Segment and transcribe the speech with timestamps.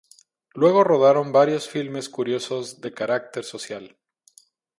[0.55, 3.99] Luego rodaron varios filmes curiosos de carácter social.